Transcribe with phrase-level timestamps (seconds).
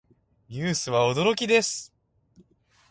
[0.49, 1.93] ニュースは驚きです。